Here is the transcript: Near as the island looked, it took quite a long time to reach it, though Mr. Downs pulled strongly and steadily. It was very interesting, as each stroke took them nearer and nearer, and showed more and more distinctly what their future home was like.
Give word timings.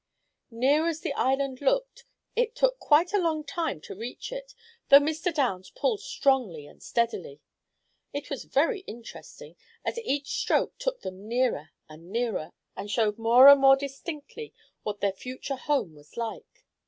Near 0.49 0.87
as 0.87 1.01
the 1.01 1.13
island 1.13 1.61
looked, 1.61 2.05
it 2.35 2.55
took 2.55 2.79
quite 2.79 3.13
a 3.13 3.19
long 3.21 3.43
time 3.43 3.79
to 3.81 3.93
reach 3.95 4.31
it, 4.31 4.55
though 4.89 4.97
Mr. 4.97 5.31
Downs 5.31 5.69
pulled 5.69 5.99
strongly 6.01 6.65
and 6.65 6.81
steadily. 6.81 7.39
It 8.11 8.31
was 8.31 8.45
very 8.45 8.79
interesting, 8.87 9.57
as 9.85 9.99
each 9.99 10.31
stroke 10.39 10.75
took 10.79 11.01
them 11.01 11.27
nearer 11.27 11.69
and 11.87 12.09
nearer, 12.09 12.49
and 12.75 12.89
showed 12.89 13.19
more 13.19 13.47
and 13.47 13.61
more 13.61 13.75
distinctly 13.75 14.55
what 14.81 15.01
their 15.01 15.13
future 15.13 15.53
home 15.55 15.93
was 15.93 16.17
like. 16.17 16.65